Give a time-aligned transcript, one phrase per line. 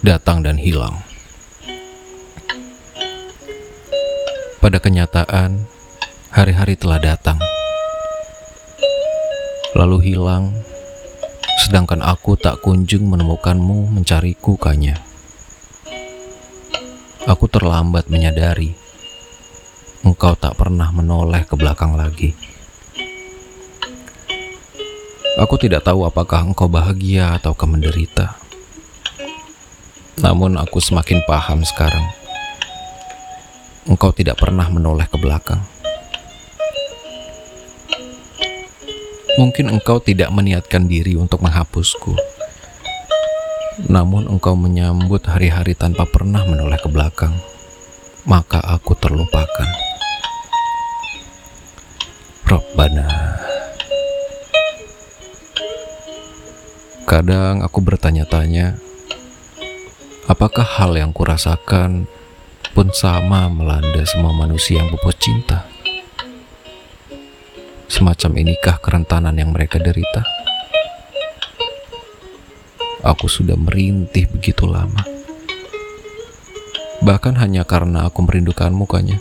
[0.00, 0.96] datang dan hilang.
[4.60, 5.68] Pada kenyataan,
[6.32, 7.36] hari-hari telah datang,
[9.76, 10.52] lalu hilang,
[11.64, 15.00] sedangkan aku tak kunjung menemukanmu mencariku kanya.
[17.28, 18.72] Aku terlambat menyadari
[20.00, 22.32] engkau tak pernah menoleh ke belakang lagi.
[25.40, 28.49] Aku tidak tahu apakah engkau bahagia atau menderita.
[30.20, 32.04] Namun aku semakin paham sekarang.
[33.88, 35.64] Engkau tidak pernah menoleh ke belakang.
[39.40, 42.12] Mungkin engkau tidak meniatkan diri untuk menghapusku.
[43.88, 47.32] Namun engkau menyambut hari-hari tanpa pernah menoleh ke belakang.
[48.28, 49.68] Maka aku terlupakan.
[52.44, 53.08] Robbana.
[57.08, 58.89] Kadang aku bertanya-tanya,
[60.30, 62.06] apakah hal yang kurasakan
[62.70, 65.66] pun sama melanda semua manusia yang pupus cinta?
[67.90, 70.22] Semacam inikah kerentanan yang mereka derita?
[73.02, 75.02] Aku sudah merintih begitu lama.
[77.02, 79.18] Bahkan hanya karena aku merindukan mukanya.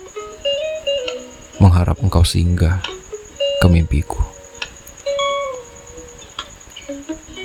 [1.58, 2.86] Mengharap engkau singgah
[3.58, 4.39] ke mimpiku.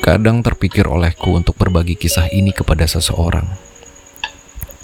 [0.05, 3.49] Kadang terpikir olehku untuk berbagi kisah ini kepada seseorang,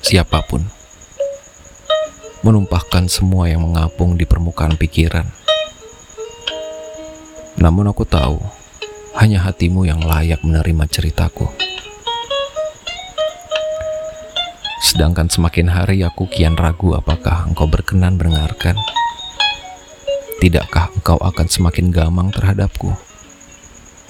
[0.00, 0.64] siapa pun,
[2.40, 5.28] menumpahkan semua yang mengapung di permukaan pikiran.
[7.60, 8.40] Namun aku tahu,
[9.20, 11.52] hanya hatimu yang layak menerima ceritaku.
[14.80, 18.80] Sedangkan semakin hari aku kian ragu apakah engkau berkenan mendengarkan.
[20.40, 23.09] Tidakkah engkau akan semakin gamang terhadapku?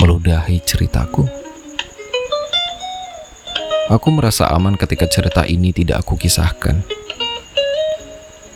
[0.00, 1.28] Meludahi ceritaku.
[3.92, 6.80] Aku merasa aman ketika cerita ini tidak aku kisahkan.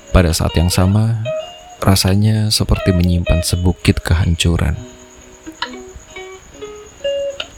[0.09, 1.21] Pada saat yang sama,
[1.85, 4.73] rasanya seperti menyimpan sebukit kehancuran.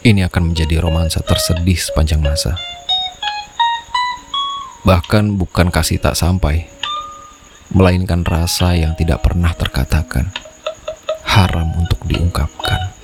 [0.02, 2.58] Ini akan menjadi romansa tersedih sepanjang masa.
[4.82, 6.66] Bahkan bukan kasih tak sampai,
[7.70, 10.34] melainkan rasa yang tidak pernah terkatakan,
[11.22, 12.95] haram untuk diungkapkan.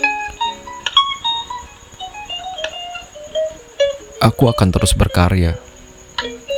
[4.22, 5.58] Aku akan terus berkarya.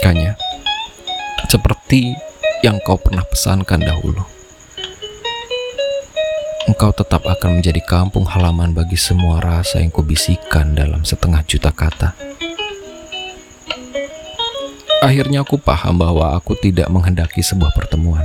[0.04, 0.36] Kanya,
[1.48, 2.12] seperti
[2.60, 4.20] yang kau pernah pesankan dahulu.
[6.68, 12.12] Engkau tetap akan menjadi kampung halaman bagi semua rasa yang kubisikkan dalam setengah juta kata.
[15.04, 18.24] Akhirnya aku paham bahwa aku tidak menghendaki sebuah pertemuan.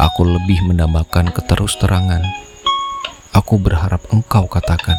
[0.00, 2.24] Aku lebih mendambakan keterus terangan.
[3.36, 4.96] Aku berharap engkau katakan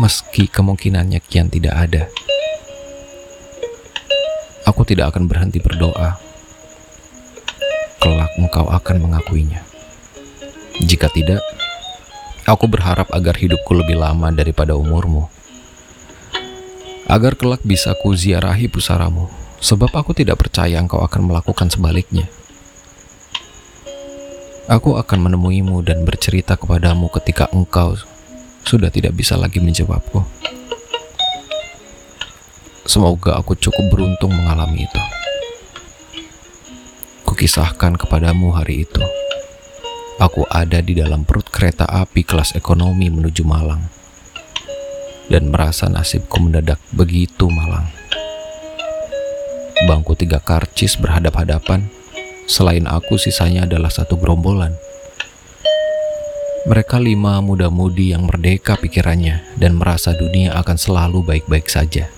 [0.00, 2.02] meski kemungkinannya kian tidak ada.
[4.64, 6.16] Aku tidak akan berhenti berdoa.
[8.00, 9.60] Kelak engkau akan mengakuinya.
[10.80, 11.44] Jika tidak,
[12.48, 15.28] aku berharap agar hidupku lebih lama daripada umurmu.
[17.04, 19.28] Agar kelak bisa ku ziarahi pusaramu,
[19.60, 22.24] sebab aku tidak percaya engkau akan melakukan sebaliknya.
[24.70, 27.98] Aku akan menemuimu dan bercerita kepadamu ketika engkau
[28.62, 30.22] sudah tidak bisa lagi menjawabku.
[32.82, 35.02] Semoga aku cukup beruntung mengalami itu.
[37.22, 39.00] Kukisahkan kepadamu hari itu.
[40.20, 43.82] Aku ada di dalam perut kereta api kelas ekonomi menuju Malang.
[45.30, 47.88] Dan merasa nasibku mendadak begitu malang.
[49.88, 51.88] Bangku tiga karcis berhadap-hadapan.
[52.44, 54.76] Selain aku sisanya adalah satu gerombolan
[56.72, 62.08] mereka lima muda-mudi yang merdeka pikirannya dan merasa dunia akan selalu baik-baik saja.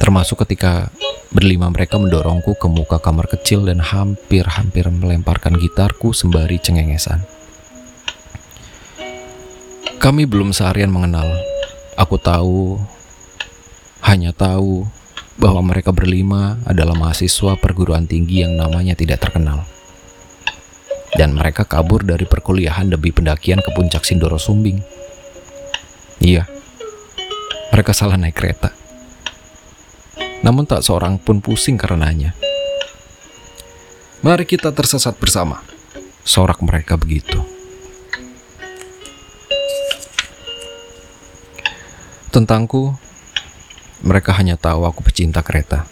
[0.00, 0.88] Termasuk ketika
[1.28, 7.20] berlima mereka mendorongku ke muka kamar kecil dan hampir-hampir melemparkan gitarku sembari cengengesan.
[10.00, 11.28] Kami belum seharian mengenal.
[11.92, 12.80] Aku tahu,
[14.00, 14.88] hanya tahu
[15.36, 19.68] bahwa mereka berlima adalah mahasiswa perguruan tinggi yang namanya tidak terkenal
[21.16, 24.82] dan mereka kabur dari perkuliahan demi pendakian ke puncak Sindoro Sumbing.
[26.20, 26.44] Iya,
[27.72, 28.74] mereka salah naik kereta.
[30.42, 32.34] Namun tak seorang pun pusing karenanya.
[34.18, 35.62] Mari kita tersesat bersama.
[36.26, 37.38] Sorak mereka begitu.
[42.28, 42.92] Tentangku,
[44.04, 45.88] mereka hanya tahu aku pecinta kereta.